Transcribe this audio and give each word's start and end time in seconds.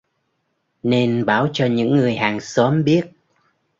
Nên 0.83 1.25
báo 1.25 1.47
cho 1.53 1.65
những 1.65 1.95
người 1.95 2.15
hàng 2.15 2.39
xóm 2.41 2.83
biết 2.83 3.09